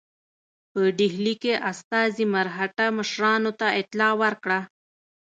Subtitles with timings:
[0.71, 4.59] په ډهلي کې استازي مرهټه مشرانو ته اطلاع ورکړه.